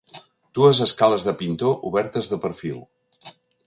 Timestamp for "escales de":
0.85-1.35